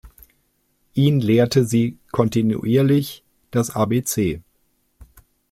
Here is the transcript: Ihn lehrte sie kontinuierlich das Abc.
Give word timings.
Ihn 0.95 1.19
lehrte 1.19 1.63
sie 1.63 1.99
kontinuierlich 2.11 3.23
das 3.51 3.69
Abc. 3.75 4.41